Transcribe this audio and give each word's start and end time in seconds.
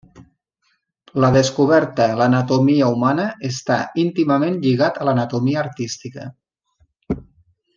La 1.23 1.29
descoberta 1.35 2.07
l'anatomia 2.21 2.87
humana 2.95 3.27
està 3.51 3.79
íntimament 4.05 4.57
lligat 4.65 5.01
a 5.01 5.07
l'anatomia 5.11 5.61
artística. 5.67 6.27